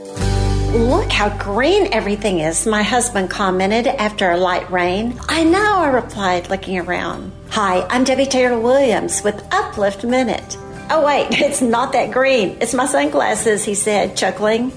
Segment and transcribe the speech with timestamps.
[0.00, 5.20] Look how green everything is, my husband commented after a light rain.
[5.28, 7.32] I know, I replied, looking around.
[7.50, 10.56] Hi, I'm Debbie Taylor Williams with Uplift Minute.
[10.90, 12.56] Oh, wait, it's not that green.
[12.62, 14.72] It's my sunglasses, he said, chuckling.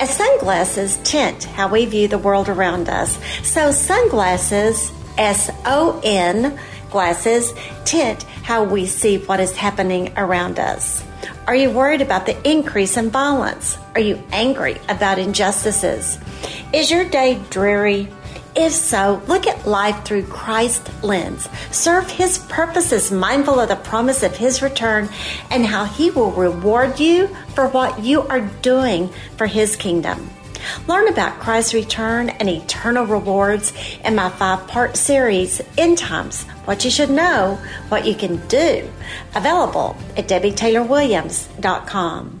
[0.00, 3.16] As sunglasses tint how we view the world around us,
[3.46, 6.58] so sunglasses, S O N,
[6.92, 7.52] glasses,
[7.84, 11.02] tint how we see what is happening around us.
[11.46, 13.76] Are you worried about the increase in violence?
[13.94, 16.18] Are you angry about injustices?
[16.72, 18.08] Is your day dreary?
[18.54, 21.48] If so, look at life through Christ's lens.
[21.70, 25.08] Serve His purposes, mindful of the promise of His return
[25.50, 30.28] and how He will reward you for what you are doing for His kingdom.
[30.86, 33.72] Learn about Christ's return and eternal rewards
[34.04, 38.88] in my five part series, End Times What You Should Know, What You Can Do,
[39.34, 42.40] available at DebbieTaylorWilliams.com.